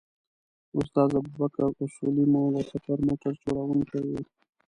[0.79, 4.11] استاد ابوبکر اصولي مو د سفر موټر چلوونکی و.